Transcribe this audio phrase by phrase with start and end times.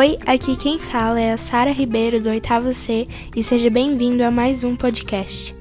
[0.00, 3.06] Oi, aqui quem fala é a Sara Ribeiro do oitavo C
[3.36, 5.54] e seja bem-vindo a mais um podcast.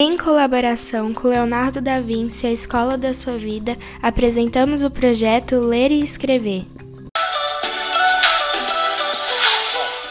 [0.00, 5.92] Em colaboração com Leonardo da Vinci, a Escola da Sua Vida, apresentamos o projeto Ler
[5.92, 6.66] e Escrever.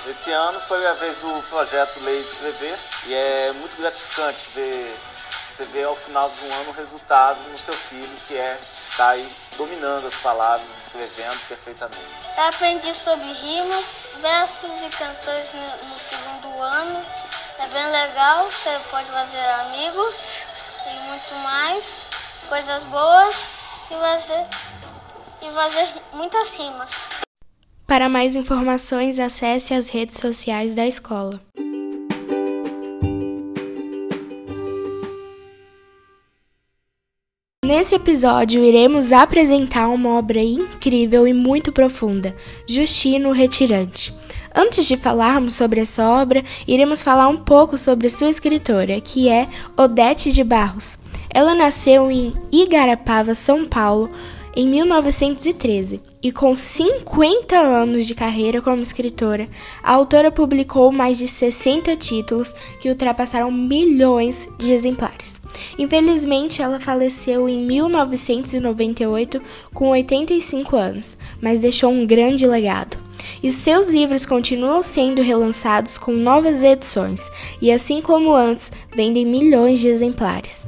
[0.09, 4.95] Esse ano foi a vez do projeto Ler e Escrever e é muito gratificante ver
[5.51, 8.57] você ver ao final de um ano o resultado no seu filho, que é
[8.89, 12.01] estar tá aí dominando as palavras, escrevendo perfeitamente.
[12.37, 13.85] Eu aprendi sobre rimas,
[14.21, 17.01] versos e canções no, no segundo ano.
[17.59, 20.15] É bem legal, você pode fazer amigos
[20.87, 21.83] e muito mais,
[22.47, 23.35] coisas boas
[23.91, 24.47] e fazer,
[25.41, 26.89] e fazer muitas rimas.
[27.85, 31.41] Para mais informações, acesse as redes sociais da escola.
[37.71, 42.35] Nesse episódio, iremos apresentar uma obra incrível e muito profunda,
[42.67, 44.13] Justino Retirante.
[44.53, 49.47] Antes de falarmos sobre essa obra, iremos falar um pouco sobre sua escritora, que é
[49.77, 50.99] Odete de Barros.
[51.33, 54.11] Ela nasceu em Igarapava, São Paulo,
[54.55, 59.47] em 1913 e com 50 anos de carreira como escritora,
[59.81, 65.41] a autora publicou mais de 60 títulos que ultrapassaram milhões de exemplares.
[65.77, 69.41] Infelizmente, ela faleceu em 1998
[69.73, 72.97] com 85 anos, mas deixou um grande legado.
[73.41, 77.29] E seus livros continuam sendo relançados com novas edições,
[77.61, 80.67] e assim como antes, vendem milhões de exemplares.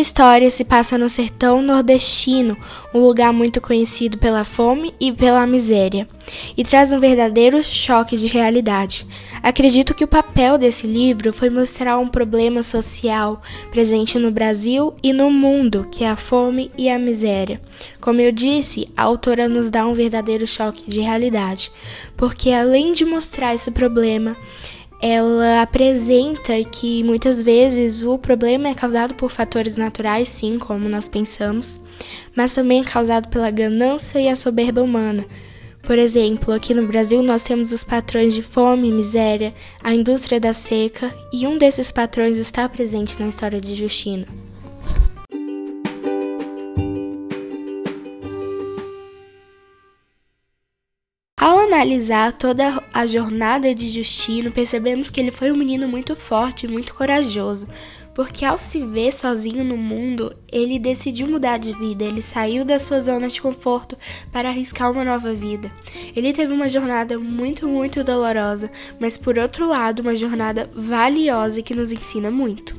[0.00, 2.56] História se passa no sertão nordestino,
[2.94, 6.08] um lugar muito conhecido pela fome e pela miséria,
[6.56, 9.06] e traz um verdadeiro choque de realidade.
[9.42, 13.40] Acredito que o papel desse livro foi mostrar um problema social
[13.70, 17.60] presente no Brasil e no mundo, que é a fome e a miséria.
[18.00, 21.70] Como eu disse, a autora nos dá um verdadeiro choque de realidade,
[22.16, 24.36] porque além de mostrar esse problema,
[25.02, 31.08] ela apresenta que muitas vezes o problema é causado por fatores naturais, sim, como nós
[31.08, 31.80] pensamos,
[32.36, 35.24] mas também é causado pela ganância e a soberba humana.
[35.82, 40.38] Por exemplo, aqui no Brasil nós temos os patrões de fome e miséria, a indústria
[40.38, 44.26] da seca, e um desses patrões está presente na história de Justino.
[51.40, 56.66] Ao analisar toda a jornada de Justino, percebemos que ele foi um menino muito forte
[56.66, 57.66] e muito corajoso,
[58.14, 62.78] porque ao se ver sozinho no mundo, ele decidiu mudar de vida, ele saiu da
[62.78, 63.96] sua zona de conforto
[64.32, 65.70] para arriscar uma nova vida.
[66.14, 71.74] Ele teve uma jornada muito, muito dolorosa, mas por outro lado, uma jornada valiosa que
[71.74, 72.76] nos ensina muito.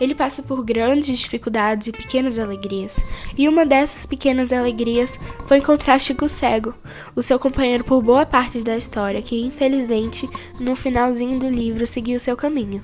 [0.00, 2.96] Ele passa por grandes dificuldades e pequenas alegrias,
[3.36, 6.74] e uma dessas pequenas alegrias foi encontrar Chico Cego,
[7.16, 10.28] o seu companheiro por boa parte da história, que infelizmente
[10.60, 12.82] no finalzinho do livro seguiu seu caminho.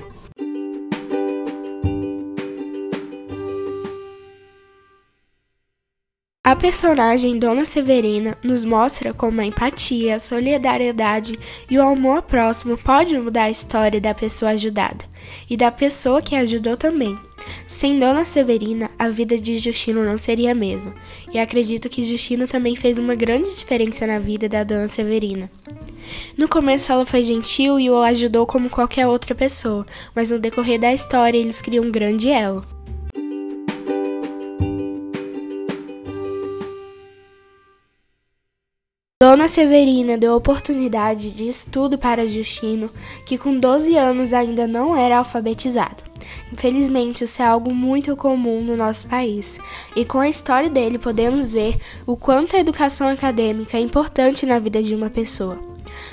[6.51, 11.39] A personagem Dona Severina nos mostra como a empatia, a solidariedade
[11.71, 15.05] e o amor próximo pode mudar a história da pessoa ajudada
[15.49, 17.17] e da pessoa que ajudou também.
[17.69, 20.93] Sem Dona Severina, a vida de Justino não seria a mesma,
[21.33, 25.49] e acredito que Justino também fez uma grande diferença na vida da Dona Severina.
[26.37, 29.87] No começo ela foi gentil e o ajudou como qualquer outra pessoa,
[30.17, 32.80] mas no decorrer da história eles criam um grande elo.
[39.31, 42.91] Dona Severina deu oportunidade de estudo para Justino,
[43.25, 46.03] que com 12 anos ainda não era alfabetizado.
[46.53, 49.61] Infelizmente, isso é algo muito comum no nosso país,
[49.95, 54.59] e com a história dele podemos ver o quanto a educação acadêmica é importante na
[54.59, 55.71] vida de uma pessoa.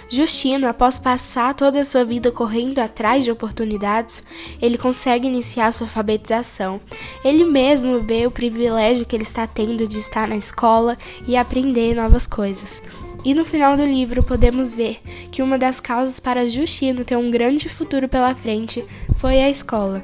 [0.10, 4.22] Justino, após passar toda a sua vida correndo atrás de oportunidades,
[4.62, 6.80] ele consegue iniciar sua alfabetização.
[7.24, 10.98] Ele mesmo vê o privilégio que ele está tendo de estar na escola
[11.28, 12.82] e aprender novas coisas.
[13.28, 17.30] E no final do livro podemos ver que uma das causas para Justino ter um
[17.30, 18.86] grande futuro pela frente
[19.18, 20.02] foi a escola.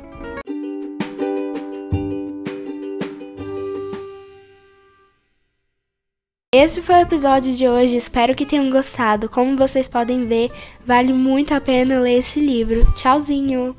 [6.54, 9.30] Esse foi o episódio de hoje, espero que tenham gostado.
[9.30, 10.52] Como vocês podem ver,
[10.86, 12.84] vale muito a pena ler esse livro.
[12.92, 13.74] Tchauzinho!